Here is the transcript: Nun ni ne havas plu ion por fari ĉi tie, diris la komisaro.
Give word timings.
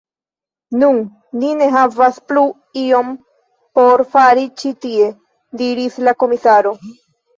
Nun 0.83 0.95
ni 1.41 1.51
ne 1.59 1.67
havas 1.75 2.17
plu 2.31 2.43
ion 2.85 3.11
por 3.81 4.05
fari 4.15 4.47
ĉi 4.63 4.73
tie, 4.87 5.11
diris 5.63 6.01
la 6.09 6.15
komisaro. 6.25 6.75